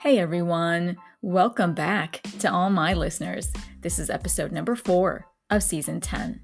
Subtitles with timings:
[0.00, 3.52] Hey everyone, welcome back to all my listeners.
[3.82, 6.40] This is episode number four of season 10.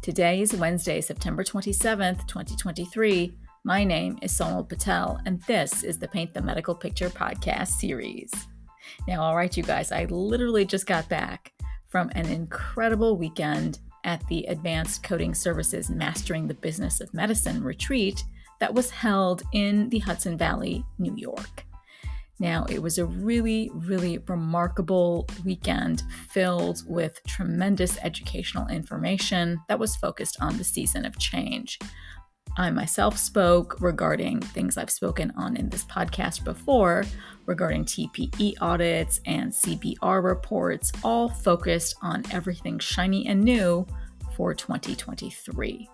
[0.00, 3.36] Today is Wednesday, September 27th, 2023.
[3.64, 8.30] My name is Sonal Patel, and this is the Paint the Medical Picture podcast series.
[9.06, 11.52] Now, all right, you guys, I literally just got back
[11.88, 18.24] from an incredible weekend at the Advanced Coding Services Mastering the Business of Medicine retreat
[18.58, 21.66] that was held in the Hudson Valley, New York.
[22.40, 29.96] Now, it was a really, really remarkable weekend filled with tremendous educational information that was
[29.96, 31.78] focused on the season of change.
[32.56, 37.04] I myself spoke regarding things I've spoken on in this podcast before
[37.44, 43.86] regarding TPE audits and CBR reports, all focused on everything shiny and new
[44.38, 45.90] for 2023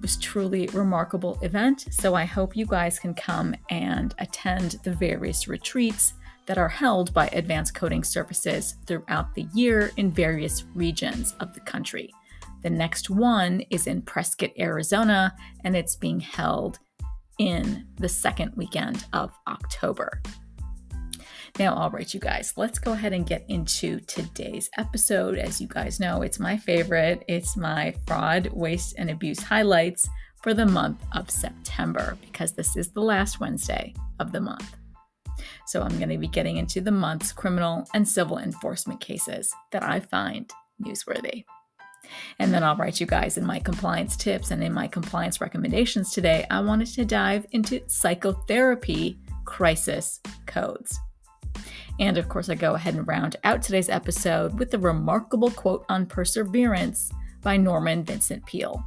[0.00, 1.84] was truly a remarkable event.
[1.90, 6.14] So I hope you guys can come and attend the various retreats
[6.46, 11.60] that are held by Advanced Coding Services throughout the year in various regions of the
[11.60, 12.10] country.
[12.62, 16.78] The next one is in Prescott, Arizona, and it's being held
[17.38, 20.22] in the second weekend of October.
[21.58, 25.38] Now, all right, you guys, let's go ahead and get into today's episode.
[25.38, 27.24] As you guys know, it's my favorite.
[27.28, 30.08] It's my fraud, waste, and abuse highlights
[30.42, 34.76] for the month of September because this is the last Wednesday of the month.
[35.66, 39.82] So, I'm going to be getting into the month's criminal and civil enforcement cases that
[39.82, 40.50] I find
[40.82, 41.44] newsworthy.
[42.38, 46.12] And then I'll write you guys in my compliance tips and in my compliance recommendations
[46.12, 46.46] today.
[46.50, 50.98] I wanted to dive into psychotherapy crisis codes.
[51.98, 55.84] And of course, I go ahead and round out today's episode with the remarkable quote
[55.88, 57.10] on perseverance
[57.42, 58.84] by Norman Vincent Peale.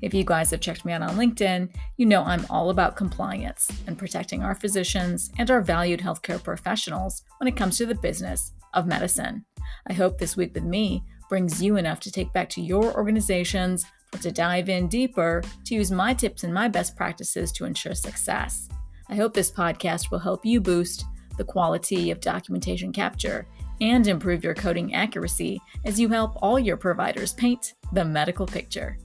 [0.00, 3.70] If you guys have checked me out on LinkedIn, you know I'm all about compliance
[3.86, 8.52] and protecting our physicians and our valued healthcare professionals when it comes to the business
[8.74, 9.44] of medicine.
[9.88, 13.84] I hope this week with me brings you enough to take back to your organizations
[14.14, 17.94] or to dive in deeper to use my tips and my best practices to ensure
[17.94, 18.68] success.
[19.08, 21.04] I hope this podcast will help you boost
[21.36, 23.46] the quality of documentation capture,
[23.80, 28.98] and improve your coding accuracy as you help all your providers paint the medical picture.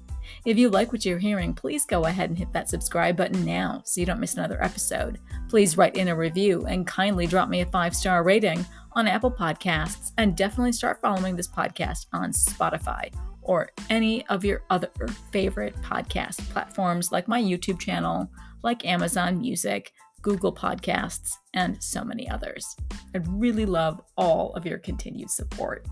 [0.45, 3.81] If you like what you're hearing, please go ahead and hit that subscribe button now
[3.85, 5.19] so you don't miss another episode.
[5.49, 9.31] Please write in a review and kindly drop me a five star rating on Apple
[9.31, 14.89] Podcasts, and definitely start following this podcast on Spotify or any of your other
[15.31, 18.29] favorite podcast platforms like my YouTube channel,
[18.63, 19.91] like Amazon Music,
[20.25, 22.75] Google Podcasts, and so many others.
[23.13, 25.85] I'd really love all of your continued support.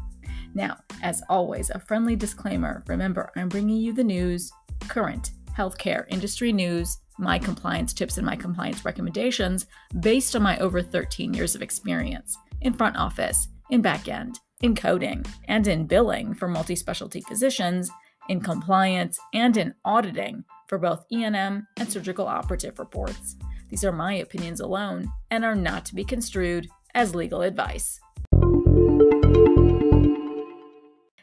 [0.56, 4.52] Now, as always, a friendly disclaimer remember, I'm bringing you the news,
[4.88, 9.68] current healthcare industry news, my compliance tips, and my compliance recommendations
[10.00, 14.74] based on my over 13 years of experience in front office, in back end, in
[14.74, 17.92] coding, and in billing for multi specialty physicians,
[18.30, 23.36] in compliance, and in auditing for both E&M and surgical operative reports.
[23.74, 28.00] These are my opinions alone and are not to be construed as legal advice.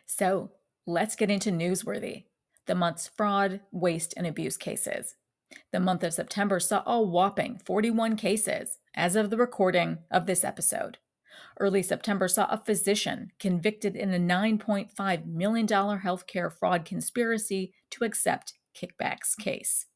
[0.06, 0.50] So,
[0.84, 2.24] let's get into newsworthy
[2.66, 5.14] the month's fraud, waste, and abuse cases.
[5.70, 10.42] The month of September saw a whopping 41 cases as of the recording of this
[10.42, 10.98] episode.
[11.60, 18.54] Early September saw a physician convicted in a $9.5 million healthcare fraud conspiracy to accept
[18.74, 19.86] kickbacks case.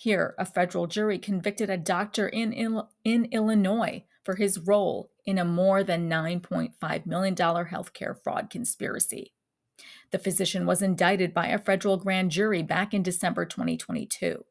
[0.00, 2.52] Here, a federal jury convicted a doctor in,
[3.02, 9.32] in Illinois for his role in a more than $9.5 million healthcare fraud conspiracy.
[10.12, 14.44] The physician was indicted by a federal grand jury back in December 2022.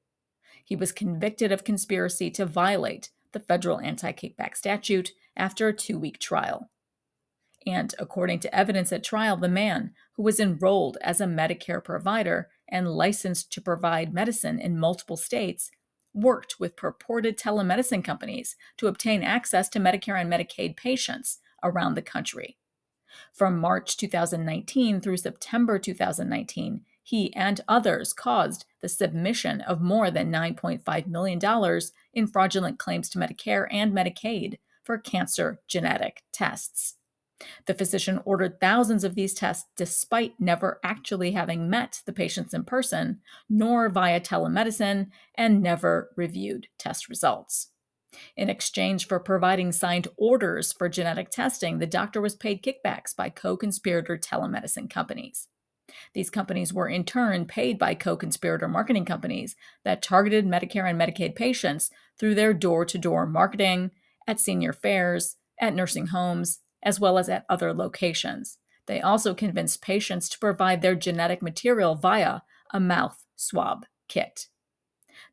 [0.65, 5.97] He was convicted of conspiracy to violate the federal anti kickback statute after a two
[5.97, 6.71] week trial.
[7.65, 12.49] And according to evidence at trial, the man, who was enrolled as a Medicare provider,
[12.69, 15.71] and licensed to provide medicine in multiple states,
[16.13, 22.01] worked with purported telemedicine companies to obtain access to Medicare and Medicaid patients around the
[22.01, 22.57] country.
[23.33, 30.31] From March 2019 through September 2019, he and others caused the submission of more than
[30.31, 31.81] $9.5 million
[32.13, 36.95] in fraudulent claims to Medicare and Medicaid for cancer genetic tests.
[37.65, 42.63] The physician ordered thousands of these tests despite never actually having met the patients in
[42.63, 47.69] person, nor via telemedicine, and never reviewed test results.
[48.35, 53.29] In exchange for providing signed orders for genetic testing, the doctor was paid kickbacks by
[53.29, 55.47] co conspirator telemedicine companies.
[56.13, 60.99] These companies were in turn paid by co conspirator marketing companies that targeted Medicare and
[60.99, 63.91] Medicaid patients through their door to door marketing
[64.25, 68.59] at senior fairs, at nursing homes, as well as at other locations.
[68.85, 72.39] They also convinced patients to provide their genetic material via
[72.71, 74.47] a mouth swab kit.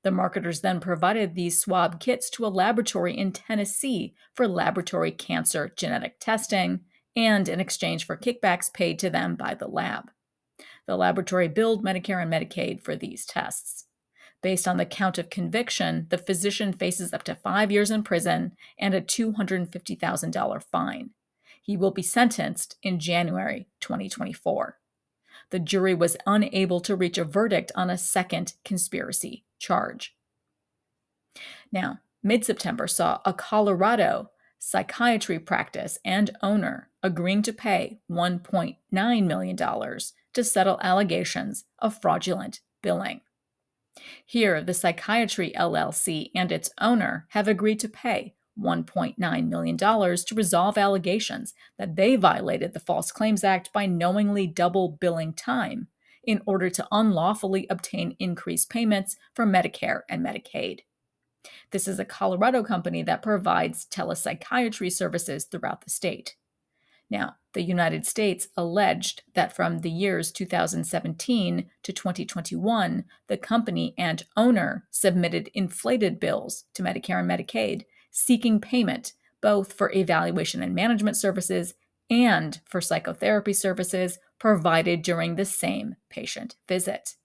[0.03, 5.73] The marketers then provided these swab kits to a laboratory in Tennessee for laboratory cancer
[5.77, 6.81] genetic testing
[7.15, 10.11] and in exchange for kickbacks paid to them by the lab.
[10.89, 13.85] The laboratory billed Medicare and Medicaid for these tests.
[14.43, 18.57] Based on the count of conviction, the physician faces up to five years in prison
[18.77, 21.11] and a $250,000 fine.
[21.65, 24.77] He will be sentenced in January 2024.
[25.49, 30.15] The jury was unable to reach a verdict on a second conspiracy charge.
[31.73, 39.57] Now, mid September saw a Colorado psychiatry practice and owner agreeing to pay $1.9 million
[39.57, 43.23] to settle allegations of fraudulent billing.
[44.27, 50.79] Here, the Psychiatry LLC and its owner have agreed to pay $1.9 million to resolve
[50.79, 55.89] allegations that they violated the False Claims Act by knowingly double billing time
[56.23, 60.81] in order to unlawfully obtain increased payments for Medicare and Medicaid.
[61.71, 66.37] This is a Colorado company that provides telepsychiatry services throughout the state.
[67.11, 74.25] Now, the United States alleged that from the years 2017 to 2021, the company and
[74.37, 77.85] owner submitted inflated bills to Medicare and Medicaid
[78.15, 81.75] seeking payment both for evaluation and management services
[82.09, 87.17] and for psychotherapy services provided during the same patient visit.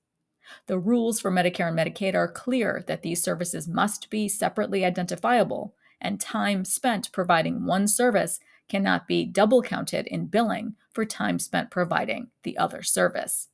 [0.66, 5.76] The rules for Medicare and Medicaid are clear that these services must be separately identifiable,
[6.02, 11.70] and time spent providing one service cannot be double counted in billing for time spent
[11.70, 13.50] providing the other service.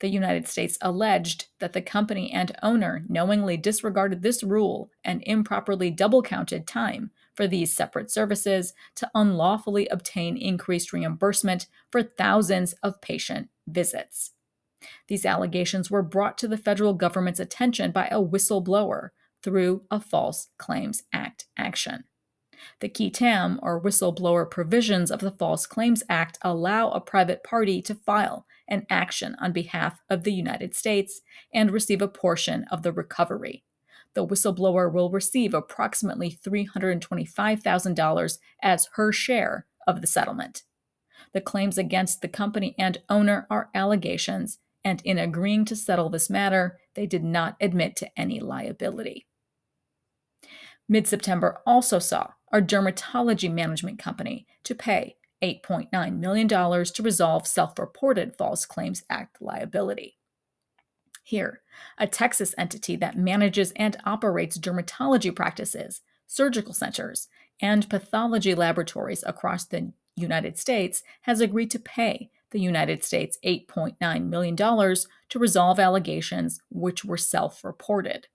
[0.00, 5.90] The United States alleged that the company and owner knowingly disregarded this rule and improperly
[5.90, 13.00] double counted time for these separate services to unlawfully obtain increased reimbursement for thousands of
[13.00, 14.32] patient visits.
[15.08, 19.10] These allegations were brought to the federal government's attention by a whistleblower
[19.42, 22.04] through a False Claims Act action.
[22.80, 27.80] The qui tam, or whistleblower provisions of the False Claims Act, allow a private party
[27.82, 31.22] to file an action on behalf of the United States
[31.52, 33.64] and receive a portion of the recovery.
[34.14, 40.62] The whistleblower will receive approximately $325,000 as her share of the settlement.
[41.32, 46.30] The claims against the company and owner are allegations, and in agreeing to settle this
[46.30, 49.26] matter, they did not admit to any liability.
[50.88, 57.78] Mid September also saw our dermatology management company to pay $8.9 million to resolve self
[57.78, 60.18] reported False Claims Act liability.
[61.22, 61.60] Here,
[61.98, 67.28] a Texas entity that manages and operates dermatology practices, surgical centers,
[67.60, 74.26] and pathology laboratories across the United States has agreed to pay the United States $8.9
[74.28, 78.28] million to resolve allegations which were self reported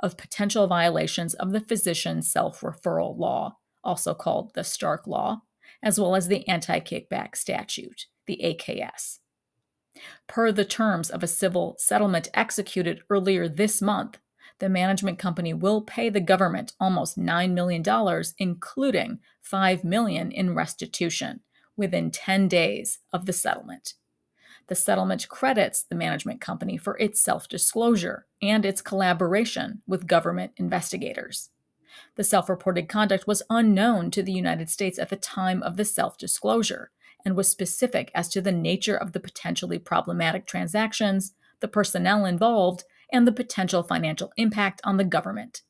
[0.00, 5.42] of potential violations of the physician self referral law, also called the Stark Law,
[5.82, 9.18] as well as the Anti Kickback Statute, the AKS.
[10.26, 14.18] Per the terms of a civil settlement executed earlier this month,
[14.60, 17.82] the management company will pay the government almost $9 million,
[18.38, 21.40] including 5 million in restitution,
[21.76, 23.94] within 10 days of the settlement.
[24.68, 30.52] The settlement credits the management company for its self disclosure and its collaboration with government
[30.58, 31.50] investigators.
[32.16, 35.84] The self reported conduct was unknown to the United States at the time of the
[35.84, 36.90] self disclosure
[37.24, 42.84] and was specific as to the nature of the potentially problematic transactions, the personnel involved,
[43.12, 45.62] and the potential financial impact on the government.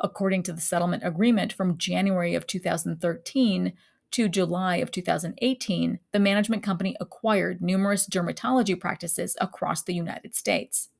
[0.00, 3.72] According to the settlement agreement from January of 2013,
[4.12, 10.90] to July of 2018, the management company acquired numerous dermatology practices across the United States.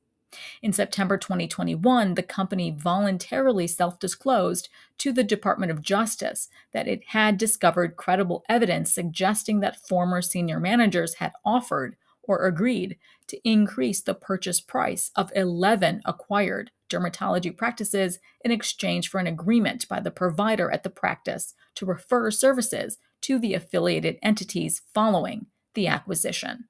[0.61, 7.03] In September 2021, the company voluntarily self disclosed to the Department of Justice that it
[7.07, 14.01] had discovered credible evidence suggesting that former senior managers had offered or agreed to increase
[14.01, 20.11] the purchase price of 11 acquired dermatology practices in exchange for an agreement by the
[20.11, 26.65] provider at the practice to refer services to the affiliated entities following the acquisition.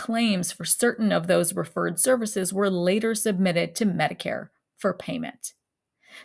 [0.00, 5.52] Claims for certain of those referred services were later submitted to Medicare for payment.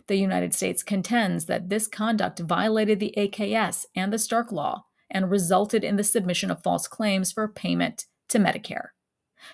[0.08, 5.30] The United States contends that this conduct violated the AKS and the Stark Law and
[5.30, 8.92] resulted in the submission of false claims for payment to Medicare.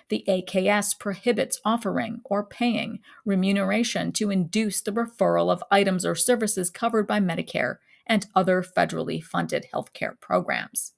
[0.08, 6.70] The AKS prohibits offering or paying remuneration to induce the referral of items or services
[6.70, 10.92] covered by Medicare and other federally funded healthcare programs.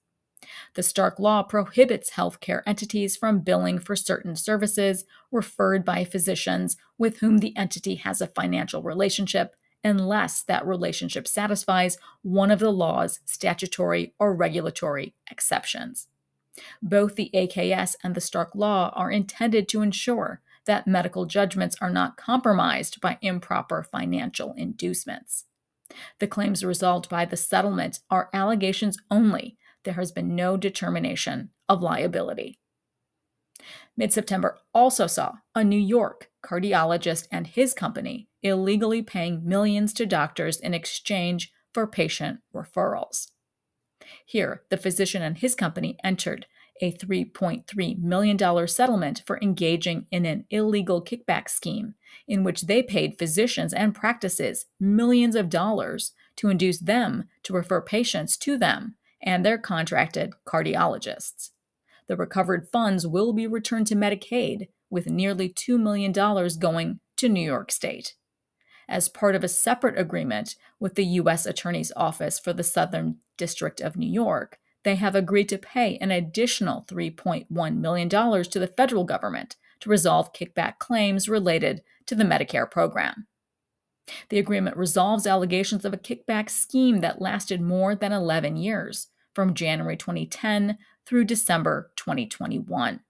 [0.74, 7.18] The Stark Law prohibits healthcare entities from billing for certain services referred by physicians with
[7.18, 13.20] whom the entity has a financial relationship unless that relationship satisfies one of the law's
[13.26, 16.08] statutory or regulatory exceptions.
[16.82, 21.90] Both the AKS and the Stark Law are intended to ensure that medical judgments are
[21.90, 25.44] not compromised by improper financial inducements.
[26.18, 29.58] The claims resolved by the settlement are allegations only.
[29.84, 32.58] There has been no determination of liability.
[33.96, 40.06] Mid September also saw a New York cardiologist and his company illegally paying millions to
[40.06, 43.28] doctors in exchange for patient referrals.
[44.26, 46.46] Here, the physician and his company entered
[46.80, 51.94] a $3.3 million settlement for engaging in an illegal kickback scheme
[52.26, 57.80] in which they paid physicians and practices millions of dollars to induce them to refer
[57.80, 61.50] patients to them and their contracted cardiologists.
[62.06, 67.44] The recovered funds will be returned to Medicaid, with nearly $2 million going to New
[67.44, 68.14] York State.
[68.88, 71.46] As part of a separate agreement with the U.S.
[71.46, 76.10] Attorney's Office for the Southern District of New York, they have agreed to pay an
[76.10, 82.70] additional $3.1 million to the federal government to resolve kickback claims related to the Medicare
[82.70, 83.26] program.
[84.28, 89.54] The agreement resolves allegations of a kickback scheme that lasted more than 11 years, from
[89.54, 93.00] January 2010 through December 2021.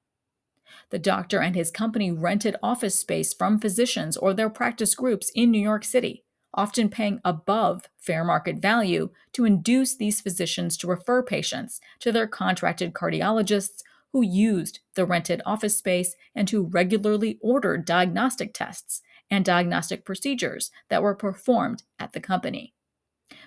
[0.90, 5.50] The doctor and his company rented office space from physicians or their practice groups in
[5.50, 11.22] New York City often paying above fair market value to induce these physicians to refer
[11.22, 17.84] patients to their contracted cardiologists who used the rented office space and who regularly ordered
[17.84, 22.73] diagnostic tests and diagnostic procedures that were performed at the company.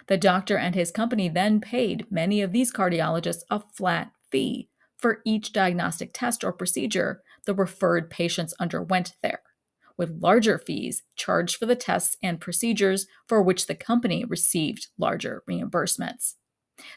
[0.08, 5.22] The doctor and his company then paid many of these cardiologists a flat fee for
[5.26, 9.42] each diagnostic test or procedure the referred patients underwent there
[9.98, 15.44] with larger fees charged for the tests and procedures for which the company received larger
[15.50, 16.36] reimbursements.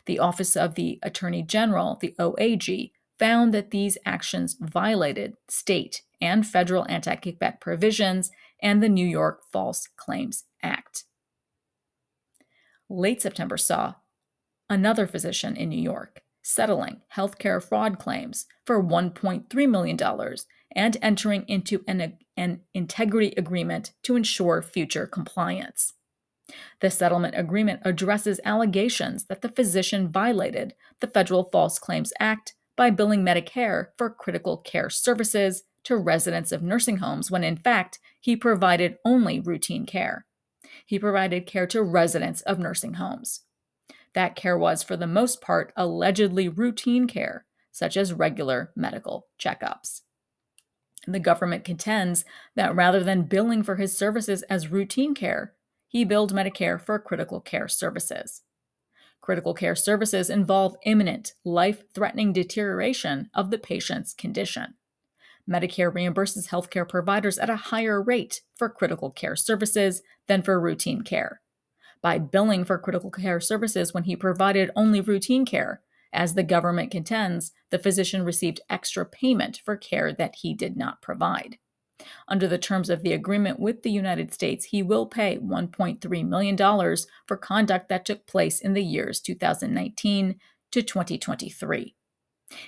[0.06, 6.46] The Office of the Attorney General, the OAG, found that these actions violated state and
[6.46, 8.30] federal anti kickback provisions
[8.62, 11.04] and the New York False Claims Act.
[12.92, 13.94] Late September saw
[14.68, 20.36] another physician in New York settling healthcare fraud claims for $1.3 million
[20.74, 25.92] and entering into an, an integrity agreement to ensure future compliance.
[26.80, 32.90] The settlement agreement addresses allegations that the physician violated the Federal False Claims Act by
[32.90, 38.34] billing Medicare for critical care services to residents of nursing homes when in fact he
[38.34, 40.26] provided only routine care.
[40.86, 43.40] He provided care to residents of nursing homes.
[44.14, 50.02] That care was, for the most part, allegedly routine care, such as regular medical checkups.
[51.06, 52.24] The government contends
[52.56, 55.54] that rather than billing for his services as routine care,
[55.88, 58.42] he billed Medicare for critical care services.
[59.20, 64.74] Critical care services involve imminent, life threatening deterioration of the patient's condition.
[65.50, 71.02] Medicare reimburses healthcare providers at a higher rate for critical care services than for routine
[71.02, 71.40] care.
[72.02, 76.90] By billing for critical care services when he provided only routine care, as the government
[76.90, 81.58] contends, the physician received extra payment for care that he did not provide.
[82.26, 86.56] Under the terms of the agreement with the United States, he will pay $1.3 million
[87.26, 90.36] for conduct that took place in the years 2019
[90.72, 91.94] to 2023.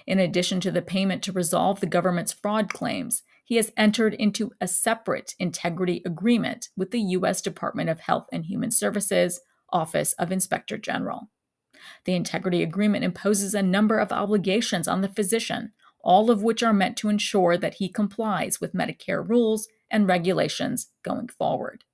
[0.07, 4.53] In addition to the payment to resolve the government's fraud claims, he has entered into
[4.61, 7.43] a separate integrity agreement with the U.S.
[7.43, 11.29] Department of Health and Human Services Office of Inspector General.
[12.05, 16.73] The integrity agreement imposes a number of obligations on the physician, all of which are
[16.73, 21.85] meant to ensure that he complies with Medicare rules and regulations going forward.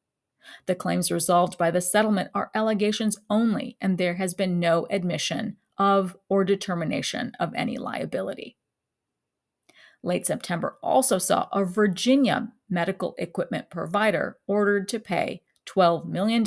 [0.66, 5.56] The claims resolved by the settlement are allegations only, and there has been no admission
[5.78, 8.56] of or determination of any liability.
[10.02, 16.42] Late September also saw a Virginia medical equipment provider ordered to pay $12 million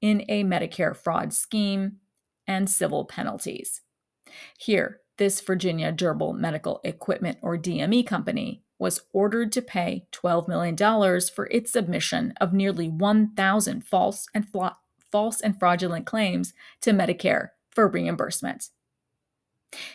[0.00, 1.96] in a Medicare fraud scheme
[2.46, 3.82] and civil penalties.
[4.58, 10.76] Here, this Virginia Durable Medical Equipment or DME company was ordered to pay $12 million
[11.34, 14.46] for its submission of nearly 1,000 false and
[15.10, 16.52] false and fraudulent claims
[16.82, 18.70] to Medicare for reimbursement.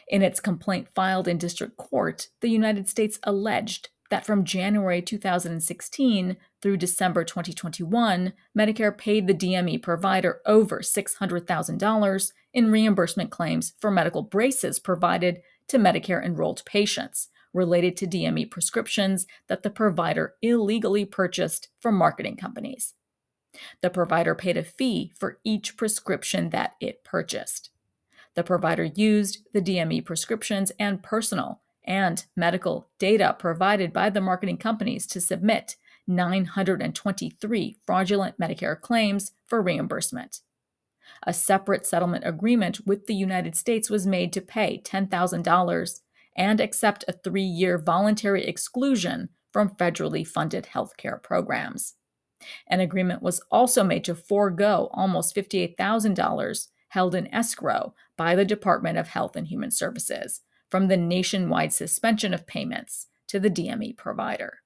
[0.08, 6.38] In its complaint filed in district court, the United States alleged that from January 2016
[6.62, 14.22] through December 2021, Medicare paid the DME provider over $600,000 in reimbursement claims for medical
[14.22, 21.70] braces provided to Medicare enrolled patients related to DME prescriptions that the provider illegally purchased
[21.80, 22.94] from marketing companies.
[23.82, 27.70] The provider paid a fee for each prescription that it purchased.
[28.36, 34.58] The provider used the DME prescriptions and personal and medical data provided by the marketing
[34.58, 35.76] companies to submit
[36.08, 40.42] 923 fraudulent Medicare claims for reimbursement.
[41.24, 46.00] A separate settlement agreement with the United States was made to pay $10,000
[46.36, 51.96] and accept a three year voluntary exclusion from federally funded healthcare programs.
[52.68, 58.98] An agreement was also made to forego almost $58,000 held in escrow by the Department
[58.98, 64.60] of Health and Human Services from the nationwide suspension of payments to the DME provider.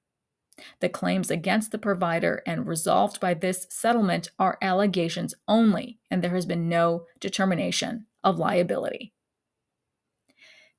[0.80, 6.34] The claims against the provider and resolved by this settlement are allegations only, and there
[6.34, 9.12] has been no determination of liability.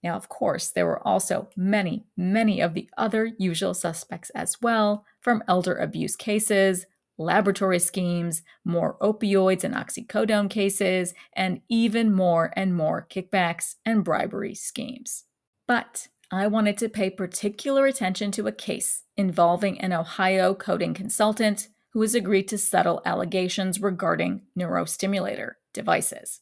[0.03, 5.05] Now, of course, there were also many, many of the other usual suspects as well,
[5.19, 6.85] from elder abuse cases,
[7.17, 14.53] laboratory schemes, more opioids and oxycodone cases, and even more and more kickbacks and bribery
[14.53, 15.23] schemes.
[15.67, 21.69] But I wanted to pay particular attention to a case involving an Ohio coding consultant
[21.91, 26.41] who has agreed to settle allegations regarding neurostimulator devices.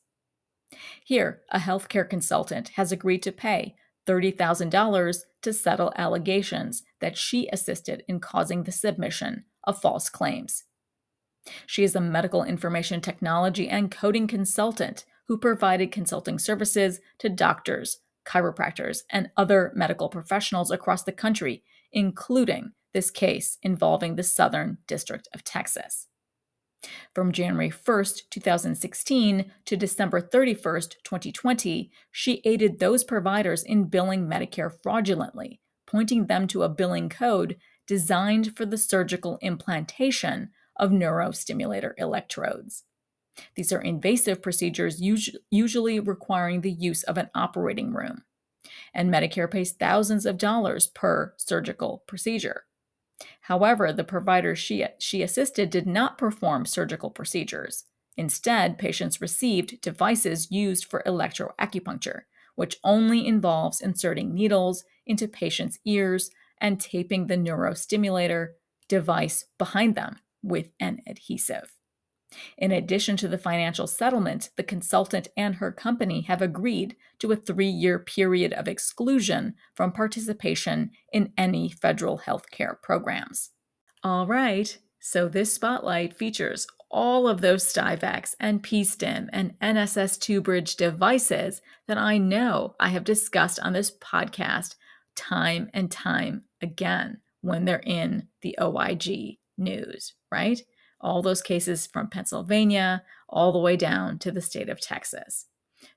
[1.03, 3.75] Here, a healthcare consultant has agreed to pay
[4.07, 10.63] $30,000 to settle allegations that she assisted in causing the submission of false claims.
[11.65, 17.99] She is a medical information technology and coding consultant who provided consulting services to doctors,
[18.25, 25.27] chiropractors, and other medical professionals across the country, including this case involving the Southern District
[25.33, 26.07] of Texas.
[27.13, 34.71] From January 1, 2016 to December 31, 2020, she aided those providers in billing Medicare
[34.83, 42.83] fraudulently, pointing them to a billing code designed for the surgical implantation of neurostimulator electrodes.
[43.55, 45.01] These are invasive procedures,
[45.51, 48.23] usually requiring the use of an operating room,
[48.93, 52.63] and Medicare pays thousands of dollars per surgical procedure.
[53.47, 57.83] However, the provider she, she assisted did not perform surgical procedures.
[58.17, 62.21] Instead, patients received devices used for electroacupuncture,
[62.55, 68.53] which only involves inserting needles into patients' ears and taping the neurostimulator
[68.87, 71.74] device behind them with an adhesive.
[72.57, 77.35] In addition to the financial settlement, the consultant and her company have agreed to a
[77.35, 83.51] three year period of exclusion from participation in any federal health care programs.
[84.03, 90.75] All right, so this spotlight features all of those Stivax and PSTIM and NSS2 bridge
[90.75, 94.75] devices that I know I have discussed on this podcast
[95.15, 100.61] time and time again when they're in the OIG news, right?
[101.05, 105.45] All those cases from Pennsylvania all the way down to the state of Texas.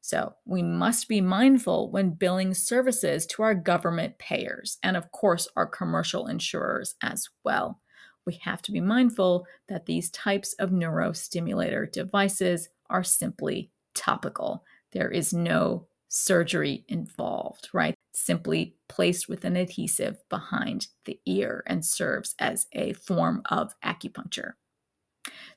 [0.03, 5.49] So we must be mindful when billing services to our government payers and, of course,
[5.57, 7.81] our commercial insurers as well.
[8.27, 14.63] We have to be mindful that these types of neurostimulator devices are simply topical.
[14.93, 17.95] There is no surgery involved, right?
[18.13, 24.53] Simply placed with an adhesive behind the ear and serves as a form of acupuncture.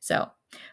[0.02, 0.32] So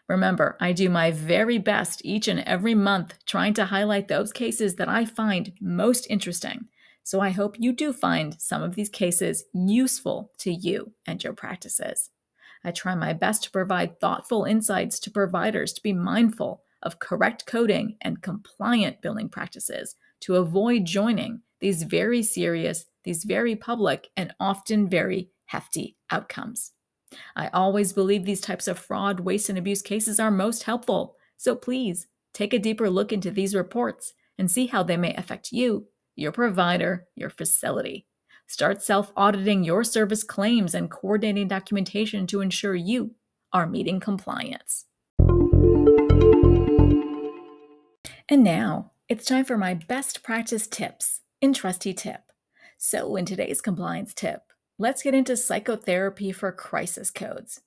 [0.09, 4.75] remember, I do my very best each and every month trying to highlight those cases
[4.75, 6.67] that I find most interesting.
[7.03, 11.33] So I hope you do find some of these cases useful to you and your
[11.33, 12.09] practices.
[12.63, 17.45] I try my best to provide thoughtful insights to providers to be mindful of correct
[17.45, 24.33] coding and compliant billing practices to avoid joining these very serious, these very public, and
[24.39, 26.73] often very hefty outcomes.
[27.35, 31.15] I always believe these types of fraud, waste, and abuse cases are most helpful.
[31.37, 35.51] So please take a deeper look into these reports and see how they may affect
[35.51, 38.05] you, your provider, your facility.
[38.47, 43.15] Start self auditing your service claims and coordinating documentation to ensure you
[43.53, 44.85] are meeting compliance.
[48.27, 52.21] And now it's time for my best practice tips in Trusty Tip.
[52.77, 54.48] So, in today's compliance tip,
[54.81, 57.59] Let's get into psychotherapy for crisis codes.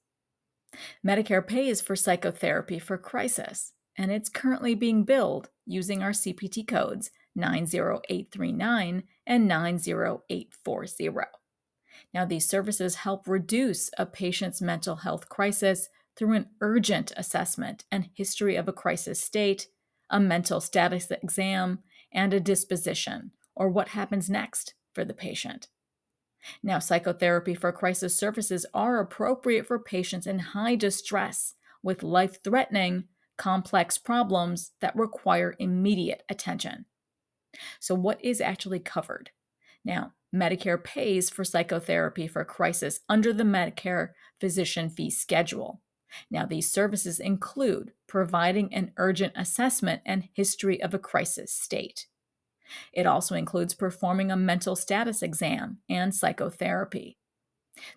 [1.07, 7.11] Medicare pays for psychotherapy for crisis, and it's currently being billed using our CPT codes
[7.37, 11.27] 90839 and 90840.
[12.15, 18.09] Now, these services help reduce a patient's mental health crisis through an urgent assessment and
[18.15, 19.67] history of a crisis state,
[20.09, 25.69] a mental status exam, and a disposition, or what happens next for the patient.
[26.63, 33.05] Now, psychotherapy for crisis services are appropriate for patients in high distress with life threatening,
[33.37, 36.87] complex problems that require immediate attention.
[37.81, 39.31] So, what is actually covered?
[39.85, 45.83] Now, Medicare pays for psychotherapy for crisis under the Medicare physician fee schedule.
[46.31, 52.07] Now, these services include providing an urgent assessment and history of a crisis state.
[52.93, 57.19] It also includes performing a mental status exam and psychotherapy.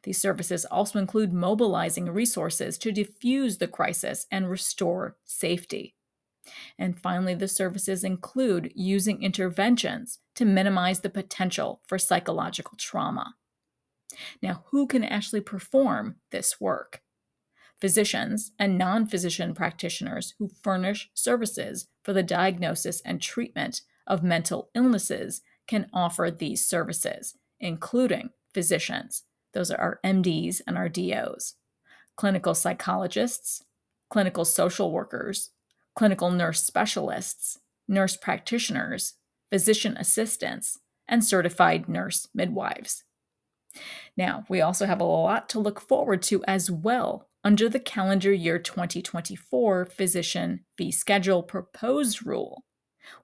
[0.03, 5.95] These services also include mobilizing resources to diffuse the crisis and restore safety.
[6.77, 13.35] And finally, the services include using interventions to minimize the potential for psychological trauma.
[14.41, 17.01] Now, who can actually perform this work?
[17.81, 24.69] Physicians and non physician practitioners who furnish services for the diagnosis and treatment of mental
[24.75, 29.23] illnesses can offer these services, including physicians,
[29.55, 31.55] those are our MDs and our DOs,
[32.17, 33.63] clinical psychologists,
[34.09, 35.51] clinical social workers,
[35.95, 39.13] clinical nurse specialists, nurse practitioners,
[39.49, 43.05] physician assistants, and certified nurse midwives.
[44.17, 48.33] Now, we also have a lot to look forward to as well under the calendar
[48.33, 52.65] year 2024 physician fee schedule proposed rule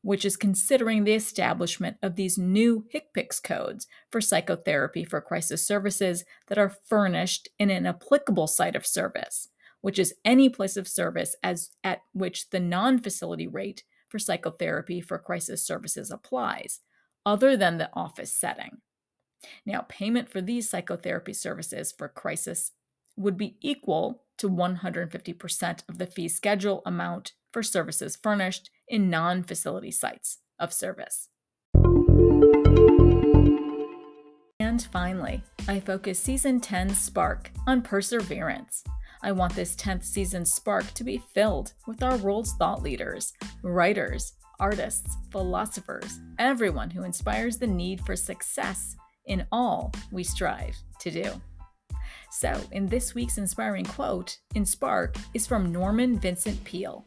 [0.02, 6.26] which is considering the establishment of these new HCPCS codes for psychotherapy for crisis services
[6.48, 9.50] that are furnished in an applicable site of service,
[9.82, 15.18] which is any place of service as at which the non-facility rate for psychotherapy for
[15.18, 16.82] crisis services applies,
[17.26, 18.80] other than the office setting.
[19.66, 22.72] Now, payment for these psychotherapy services for crisis
[23.16, 29.44] would be equal to 150% of the fee schedule amount for services furnished in non
[29.44, 31.30] facility sites of service.
[34.60, 38.84] And finally, I focus Season 10 Spark on perseverance.
[39.24, 43.34] I want this 10th season Spark to be filled with our world's thought leaders,
[43.64, 51.12] writers, artists, philosophers, everyone who inspires the need for success in all we strive to
[51.12, 51.30] do.
[52.32, 57.06] So, in this week's inspiring quote in Spark is from Norman Vincent Peale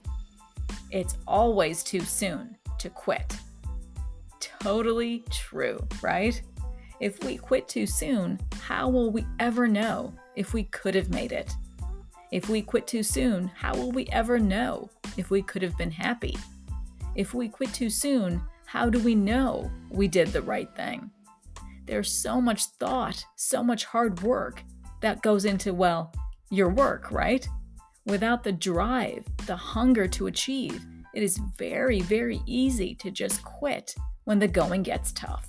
[0.91, 3.37] it's always too soon to quit.
[4.41, 6.41] Totally true, right?
[7.01, 11.33] If we quit too soon, how will we ever know if we could have made
[11.33, 11.53] it?
[12.31, 15.91] If we quit too soon, how will we ever know if we could have been
[15.91, 16.37] happy?
[17.15, 21.11] If we quit too soon, how do we know we did the right thing?
[21.87, 24.63] There's so much thought, so much hard work
[25.01, 26.13] that goes into, well,
[26.51, 27.47] your work, right?
[28.07, 33.95] Without the drive, the hunger to achieve, it is very, very easy to just quit
[34.25, 35.49] when the going gets tough.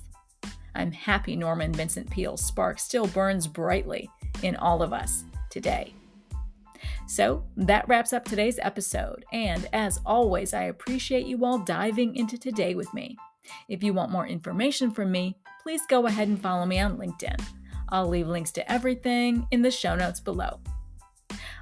[0.74, 4.08] I'm happy Norman Vincent Peale's spark still burns brightly
[4.42, 5.92] in all of us today.
[7.06, 12.38] So that wraps up today's episode, and as always, I appreciate you all diving into
[12.38, 13.18] today with me.
[13.68, 17.40] If you want more information from me, please go ahead and follow me on LinkedIn.
[17.90, 20.58] I'll leave links to everything in the show notes below.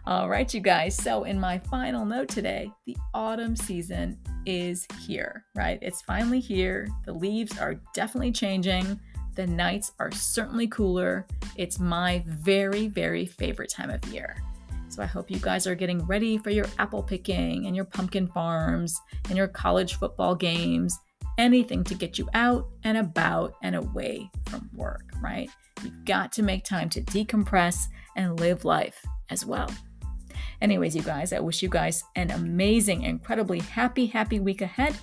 [0.06, 0.94] All right, you guys.
[0.94, 5.78] So, in my final note today, the autumn season is here, right?
[5.80, 6.88] It's finally here.
[7.06, 9.00] The leaves are definitely changing.
[9.34, 11.26] The nights are certainly cooler.
[11.56, 14.36] It's my very, very favorite time of year.
[14.90, 18.28] So, I hope you guys are getting ready for your apple picking and your pumpkin
[18.28, 20.98] farms and your college football games
[21.38, 25.50] anything to get you out and about and away from work, right?
[25.82, 29.70] You've got to make time to decompress and live life as well.
[30.64, 34.96] Anyways, you guys, I wish you guys an amazing, incredibly happy, happy week ahead.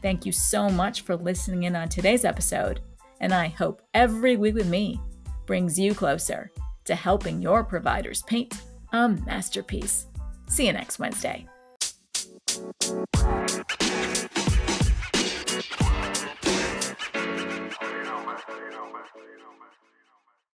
[0.00, 2.80] Thank you so much for listening in on today's episode,
[3.20, 4.98] and I hope every week with me
[5.44, 6.50] brings you closer
[6.86, 8.62] to helping your providers paint
[8.94, 10.06] a masterpiece.
[10.48, 11.46] See you next Wednesday.